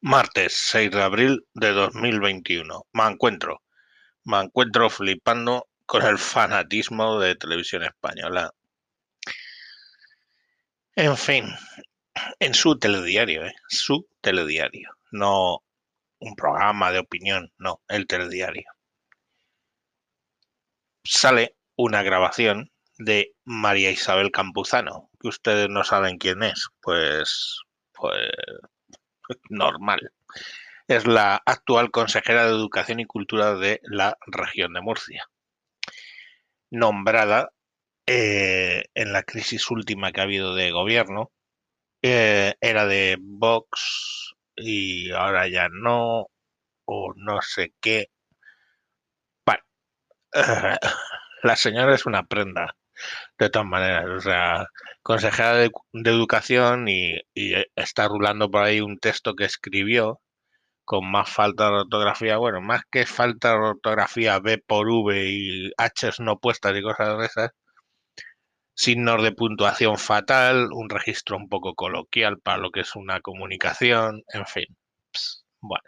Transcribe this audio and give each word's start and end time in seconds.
Martes 0.00 0.54
6 0.70 0.92
de 0.92 1.02
abril 1.02 1.46
de 1.54 1.72
2021. 1.72 2.86
Me 2.92 3.04
encuentro. 3.04 3.62
Me 4.24 4.38
encuentro 4.38 4.88
flipando 4.90 5.68
con 5.86 6.04
el 6.04 6.18
fanatismo 6.18 7.18
de 7.18 7.34
televisión 7.34 7.82
española. 7.82 8.52
En 10.94 11.16
fin, 11.16 11.46
en 12.38 12.54
su 12.54 12.78
telediario, 12.78 13.44
¿eh? 13.44 13.54
su 13.68 14.08
telediario, 14.20 14.90
no 15.10 15.64
un 16.20 16.36
programa 16.36 16.92
de 16.92 17.00
opinión, 17.00 17.52
no, 17.58 17.82
el 17.88 18.06
telediario. 18.06 18.70
Sale 21.02 21.56
una 21.74 22.02
grabación 22.04 22.70
de 22.98 23.32
María 23.44 23.90
Isabel 23.90 24.30
Campuzano, 24.30 25.10
que 25.20 25.28
ustedes 25.28 25.68
no 25.68 25.82
saben 25.82 26.18
quién 26.18 26.42
es, 26.44 26.68
pues, 26.82 27.60
pues 27.92 28.30
normal. 29.48 30.12
Es 30.86 31.06
la 31.06 31.42
actual 31.44 31.90
consejera 31.90 32.46
de 32.46 32.50
Educación 32.50 33.00
y 33.00 33.06
Cultura 33.06 33.54
de 33.54 33.80
la 33.84 34.16
región 34.26 34.72
de 34.72 34.80
Murcia. 34.80 35.28
Nombrada 36.70 37.50
eh, 38.06 38.84
en 38.94 39.12
la 39.12 39.22
crisis 39.22 39.70
última 39.70 40.12
que 40.12 40.20
ha 40.20 40.24
habido 40.24 40.54
de 40.54 40.70
gobierno, 40.70 41.30
eh, 42.02 42.54
era 42.60 42.86
de 42.86 43.18
Vox 43.20 44.34
y 44.56 45.10
ahora 45.12 45.48
ya 45.48 45.68
no, 45.70 46.28
o 46.86 47.12
no 47.16 47.42
sé 47.42 47.74
qué. 47.80 48.10
Bueno, 49.44 49.62
la 51.42 51.56
señora 51.56 51.94
es 51.94 52.06
una 52.06 52.24
prenda 52.26 52.76
de 53.38 53.50
todas 53.50 53.68
maneras. 53.68 54.06
O 54.08 54.20
sea, 54.20 54.66
consejera 55.02 55.54
de, 55.54 55.70
educación 56.04 56.88
y, 56.88 57.20
está 57.76 58.08
rulando 58.08 58.50
por 58.50 58.62
ahí 58.64 58.80
un 58.80 58.98
texto 58.98 59.34
que 59.34 59.44
escribió 59.44 60.20
con 60.84 61.10
más 61.10 61.30
falta 61.30 61.66
de 61.70 61.76
ortografía, 61.80 62.38
bueno, 62.38 62.60
más 62.62 62.82
que 62.90 63.06
falta 63.06 63.50
de 63.52 63.58
ortografía 63.58 64.38
B 64.40 64.58
por 64.66 64.88
V 64.88 65.26
y 65.30 65.72
H 65.76 66.10
no 66.20 66.38
puestas 66.38 66.76
y 66.76 66.82
cosas 66.82 67.18
de 67.18 67.26
esas, 67.26 67.50
signos 68.78 69.22
de 69.24 69.32
puntuación 69.32 69.98
fatal, 69.98 70.68
un 70.72 70.88
registro 70.88 71.36
un 71.36 71.48
poco 71.48 71.74
coloquial 71.74 72.38
para 72.38 72.58
lo 72.58 72.70
que 72.70 72.80
es 72.80 72.94
una 72.96 73.20
comunicación, 73.20 74.22
en 74.32 74.46
fin. 74.46 74.66
bueno, 75.60 75.84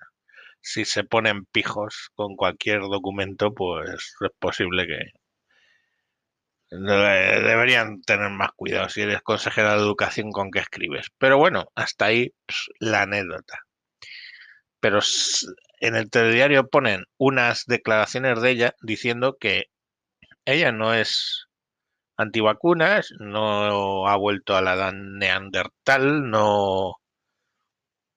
si 0.61 0.85
se 0.85 1.05
ponen 1.05 1.45
pijos 1.47 2.11
con 2.15 2.37
cualquier 2.37 2.81
documento, 2.83 3.55
pues 3.55 4.17
es 4.21 4.31
posible 4.41 4.87
que, 4.87 5.20
Deberían 6.71 8.01
tener 8.03 8.31
más 8.31 8.51
cuidado 8.55 8.89
si 8.89 9.03
eres 9.03 9.23
consejera 9.23 9.75
de 9.75 9.81
educación 9.81 10.31
con 10.31 10.51
qué 10.51 10.61
escribes. 10.61 11.09
Pero 11.19 11.37
bueno, 11.37 11.67
hasta 11.75 12.07
ahí 12.07 12.33
la 12.79 13.03
anécdota. 13.03 13.59
Pero 14.81 15.01
en 15.81 15.97
el 15.97 16.11
telediario 16.11 16.69
ponen 16.69 17.05
unas 17.19 17.65
declaraciones 17.67 18.41
de 18.41 18.51
ella 18.51 18.75
diciendo 18.83 19.37
que 19.39 19.65
ella 20.45 20.73
no 20.73 20.95
es 20.95 21.47
antivacunas, 22.17 23.13
no 23.19 24.07
ha 24.07 24.17
vuelto 24.17 24.57
a 24.57 24.63
la 24.63 24.75
edad 24.75 24.93
neandertal, 24.93 26.31
no, 26.31 26.95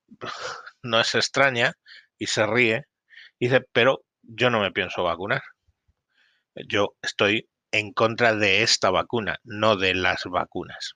no 0.83 0.99
es 0.99 1.15
extraña 1.15 1.73
y 2.17 2.27
se 2.27 2.45
ríe. 2.45 2.83
Dice, 3.39 3.61
pero 3.71 4.03
yo 4.21 4.49
no 4.49 4.61
me 4.61 4.71
pienso 4.71 5.03
vacunar. 5.03 5.41
Yo 6.67 6.95
estoy 7.01 7.47
en 7.73 7.91
contra 7.91 8.35
de 8.35 8.61
esta 8.61 8.91
vacuna, 8.91 9.39
no 9.43 9.75
de 9.75 9.95
las 9.95 10.25
vacunas. 10.25 10.95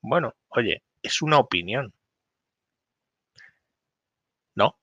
Bueno, 0.00 0.34
oye, 0.48 0.82
es 1.02 1.20
una 1.22 1.38
opinión. 1.38 1.92
¿No? 4.54 4.78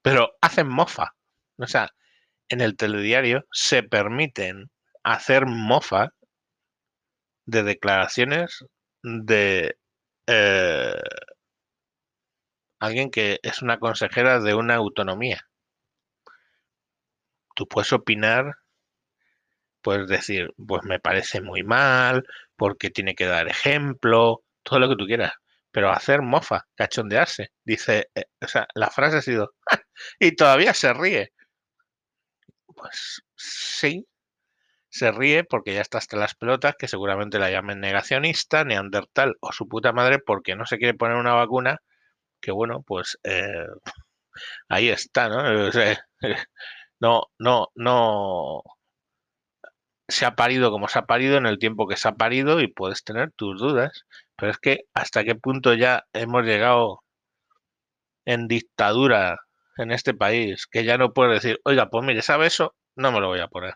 Pero 0.00 0.32
hacen 0.40 0.68
mofa. 0.68 1.14
O 1.58 1.66
sea, 1.66 1.90
en 2.48 2.62
el 2.62 2.76
telediario 2.76 3.46
se 3.52 3.82
permiten 3.82 4.70
hacer 5.04 5.44
mofa 5.46 6.14
de 7.44 7.62
declaraciones 7.62 8.64
de 9.02 9.76
eh, 10.28 11.02
alguien 12.78 13.10
que 13.10 13.38
es 13.42 13.60
una 13.60 13.78
consejera 13.78 14.40
de 14.40 14.54
una 14.54 14.76
autonomía. 14.76 15.46
Tú 17.54 17.68
puedes 17.68 17.92
opinar 17.92 18.61
Puedes 19.82 20.08
decir, 20.08 20.50
pues 20.66 20.82
me 20.84 21.00
parece 21.00 21.40
muy 21.40 21.62
mal, 21.64 22.24
porque 22.56 22.90
tiene 22.90 23.14
que 23.14 23.26
dar 23.26 23.48
ejemplo, 23.48 24.42
todo 24.62 24.78
lo 24.80 24.88
que 24.88 24.96
tú 24.96 25.06
quieras. 25.06 25.32
Pero 25.72 25.90
hacer 25.90 26.22
mofa, 26.22 26.66
cachondearse, 26.76 27.52
dice, 27.64 28.08
eh, 28.14 28.24
o 28.42 28.48
sea, 28.48 28.66
la 28.74 28.90
frase 28.90 29.18
ha 29.18 29.22
sido, 29.22 29.54
y 30.20 30.36
todavía 30.36 30.74
se 30.74 30.92
ríe. 30.92 31.32
Pues 32.66 33.22
sí, 33.36 34.06
se 34.90 35.12
ríe 35.12 35.44
porque 35.44 35.74
ya 35.74 35.82
está 35.82 35.98
hasta 35.98 36.16
las 36.18 36.34
pelotas, 36.34 36.76
que 36.78 36.88
seguramente 36.88 37.38
la 37.38 37.50
llamen 37.50 37.80
negacionista, 37.80 38.64
neandertal 38.64 39.36
o 39.40 39.52
su 39.52 39.68
puta 39.68 39.92
madre 39.92 40.18
porque 40.20 40.56
no 40.56 40.66
se 40.66 40.78
quiere 40.78 40.94
poner 40.94 41.16
una 41.16 41.34
vacuna, 41.34 41.78
que 42.40 42.52
bueno, 42.52 42.82
pues 42.86 43.18
eh, 43.24 43.66
ahí 44.68 44.90
está, 44.90 45.28
¿no? 45.28 45.42
no, 47.00 47.24
no, 47.38 47.68
no, 47.74 48.62
se 50.08 50.26
ha 50.26 50.34
parido 50.34 50.70
como 50.70 50.88
se 50.88 50.98
ha 50.98 51.06
parido 51.06 51.36
en 51.36 51.46
el 51.46 51.58
tiempo 51.58 51.88
que 51.88 51.96
se 51.96 52.08
ha 52.08 52.12
parido 52.12 52.60
y 52.60 52.68
puedes 52.68 53.04
tener 53.04 53.32
tus 53.32 53.60
dudas. 53.60 54.04
Pero 54.36 54.52
es 54.52 54.58
que 54.58 54.80
hasta 54.94 55.24
qué 55.24 55.34
punto 55.34 55.74
ya 55.74 56.04
hemos 56.12 56.44
llegado 56.44 57.00
en 58.24 58.48
dictadura 58.48 59.38
en 59.78 59.90
este 59.92 60.14
país 60.14 60.66
que 60.66 60.84
ya 60.84 60.98
no 60.98 61.12
puedes 61.12 61.42
decir, 61.42 61.60
oiga, 61.64 61.88
pues 61.90 62.04
mire, 62.04 62.22
¿sabe 62.22 62.46
eso? 62.46 62.74
No 62.96 63.12
me 63.12 63.20
lo 63.20 63.28
voy 63.28 63.40
a 63.40 63.48
poner. 63.48 63.74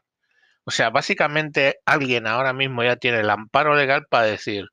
O 0.65 0.71
sea, 0.73 0.91
básicamente 0.91 1.77
alguien 1.87 2.27
ahora 2.27 2.53
mismo 2.53 2.83
ya 2.83 2.97
tiene 2.97 3.21
el 3.21 3.31
amparo 3.31 3.75
legal 3.77 4.07
para 4.11 4.27
decir, 4.27 4.67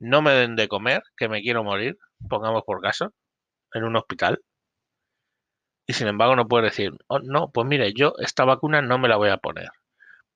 no 0.00 0.22
me 0.22 0.32
den 0.32 0.56
de 0.56 0.68
comer, 0.68 1.02
que 1.16 1.28
me 1.28 1.42
quiero 1.42 1.64
morir, 1.64 1.98
pongamos 2.28 2.62
por 2.64 2.80
caso, 2.82 3.12
en 3.74 3.84
un 3.84 3.96
hospital. 3.96 4.40
Y 5.86 5.92
sin 5.92 6.08
embargo 6.08 6.36
no 6.36 6.48
puede 6.48 6.66
decir, 6.66 6.92
oh, 7.08 7.20
no, 7.20 7.50
pues 7.52 7.66
mire, 7.66 7.92
yo 7.94 8.14
esta 8.18 8.44
vacuna 8.44 8.82
no 8.82 8.98
me 8.98 9.08
la 9.08 9.16
voy 9.16 9.30
a 9.30 9.38
poner. 9.38 9.68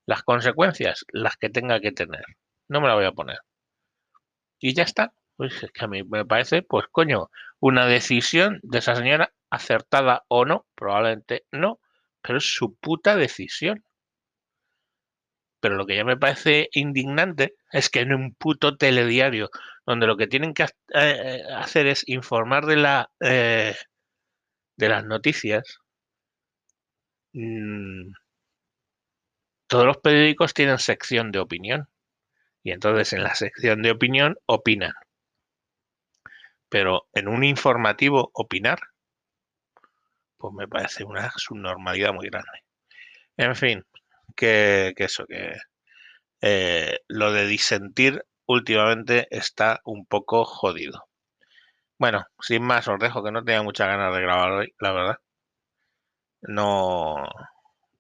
Las 0.07 0.23
consecuencias, 0.23 1.05
las 1.13 1.37
que 1.37 1.51
tenga 1.51 1.81
que 1.81 1.93
tener. 1.93 2.25
No 2.69 2.81
me 2.81 2.89
la 2.89 2.95
voy 2.95 3.05
a 3.05 3.13
poner. 3.13 3.39
Y 4.59 4.75
ya 4.75 4.83
está. 4.83 5.13
Pues 5.37 5.63
es 5.63 5.71
que 5.73 5.85
a 5.85 5.89
mí 5.89 6.03
me 6.05 6.25
parece, 6.25 6.63
pues 6.63 6.87
coño, 6.91 7.31
una 7.61 7.87
decisión 7.87 8.61
de 8.63 8.79
esa 8.79 8.95
señora 8.97 9.33
acertada 9.51 10.25
o 10.29 10.45
no, 10.45 10.67
probablemente 10.75 11.45
no, 11.51 11.81
pero 12.23 12.39
es 12.39 12.55
su 12.55 12.75
puta 12.77 13.17
decisión. 13.17 13.85
Pero 15.61 15.77
lo 15.77 15.87
que 15.87 15.97
ya 15.97 16.05
me 16.05 16.17
parece 16.17 16.69
indignante 16.73 17.55
es 17.73 17.89
que 17.91 18.01
en 18.01 18.13
un 18.15 18.35
puto 18.35 18.77
telediario, 18.77 19.51
donde 19.87 20.07
lo 20.07 20.17
que 20.17 20.27
tienen 20.27 20.55
que 20.55 20.67
eh, 20.95 21.43
hacer 21.57 21.87
es 21.87 22.05
informar 22.07 22.67
de 22.67 22.77
la 22.77 23.11
eh, 23.21 23.75
de 24.77 24.89
las 24.89 25.05
noticias, 25.05 25.81
mmm, 27.35 28.13
todos 29.67 29.87
los 29.87 29.99
periódicos 29.99 30.55
tienen 30.55 30.79
sección 30.79 31.33
de 31.33 31.41
opinión. 31.41 31.89
Y 32.63 32.73
entonces 32.73 33.13
en 33.13 33.23
la 33.23 33.35
sección 33.35 33.83
de 33.83 33.91
opinión 33.91 34.37
opinan. 34.47 34.95
Pero 36.69 37.07
en 37.13 37.29
un 37.29 37.45
informativo 37.45 38.31
opinar, 38.33 38.79
pues 40.39 40.53
me 40.55 40.69
parece 40.69 41.05
una 41.05 41.31
subnormalidad 41.37 42.13
muy 42.13 42.29
grande. 42.29 42.65
En 43.37 43.55
fin, 43.57 43.85
que, 44.37 44.95
eso, 44.97 45.27
que 45.27 45.57
eh, 46.41 47.01
lo 47.09 47.33
de 47.33 47.47
disentir 47.47 48.25
últimamente 48.47 49.27
está 49.31 49.81
un 49.85 50.07
poco 50.07 50.45
jodido. 50.45 51.07
Bueno, 51.99 52.25
sin 52.41 52.63
más, 52.63 52.89
os 52.89 52.99
dejo 52.99 53.23
que 53.25 53.33
no 53.33 53.45
tenía 53.45 53.63
muchas 53.63 53.89
ganas 53.89 54.15
de 54.15 54.23
grabar 54.23 54.53
hoy, 54.53 54.75
la 54.79 54.93
verdad. 54.93 55.19
No, 56.43 57.27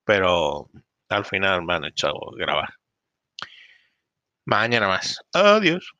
pero 0.04 0.68
al 1.16 1.24
final 1.24 1.62
me 1.62 1.74
han 1.74 1.84
hecho 1.84 2.12
grabar. 2.36 2.68
Mañana 4.46 4.88
más. 4.88 5.18
Adiós. 5.32 5.92